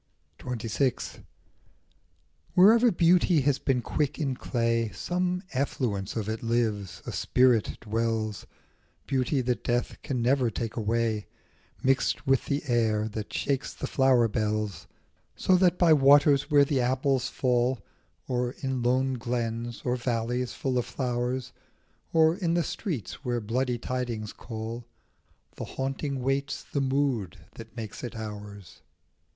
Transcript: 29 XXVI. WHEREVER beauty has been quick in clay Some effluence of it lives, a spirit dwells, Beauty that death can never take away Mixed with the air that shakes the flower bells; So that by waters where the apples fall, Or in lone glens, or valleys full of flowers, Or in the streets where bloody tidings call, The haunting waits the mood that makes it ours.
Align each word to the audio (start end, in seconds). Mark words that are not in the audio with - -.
29 0.39 0.67
XXVI. 0.67 1.23
WHEREVER 2.55 2.89
beauty 2.91 3.41
has 3.41 3.59
been 3.59 3.83
quick 3.83 4.17
in 4.17 4.33
clay 4.35 4.89
Some 4.91 5.43
effluence 5.53 6.15
of 6.15 6.27
it 6.27 6.41
lives, 6.41 7.03
a 7.05 7.11
spirit 7.11 7.79
dwells, 7.81 8.47
Beauty 9.05 9.41
that 9.41 9.63
death 9.63 10.01
can 10.01 10.19
never 10.19 10.49
take 10.49 10.75
away 10.75 11.27
Mixed 11.83 12.25
with 12.25 12.47
the 12.47 12.63
air 12.67 13.07
that 13.09 13.31
shakes 13.31 13.75
the 13.75 13.85
flower 13.85 14.27
bells; 14.27 14.87
So 15.35 15.55
that 15.57 15.77
by 15.77 15.93
waters 15.93 16.49
where 16.49 16.65
the 16.65 16.81
apples 16.81 17.29
fall, 17.29 17.85
Or 18.27 18.53
in 18.53 18.81
lone 18.81 19.19
glens, 19.19 19.83
or 19.85 19.97
valleys 19.97 20.51
full 20.53 20.79
of 20.79 20.85
flowers, 20.87 21.53
Or 22.11 22.35
in 22.35 22.55
the 22.55 22.63
streets 22.63 23.23
where 23.23 23.39
bloody 23.39 23.77
tidings 23.77 24.33
call, 24.33 24.87
The 25.57 25.63
haunting 25.65 26.23
waits 26.23 26.63
the 26.63 26.81
mood 26.81 27.37
that 27.53 27.77
makes 27.77 28.03
it 28.03 28.15
ours. 28.15 28.81